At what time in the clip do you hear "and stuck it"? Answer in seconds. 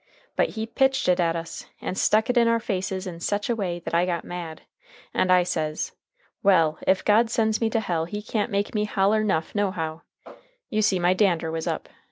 1.79-2.35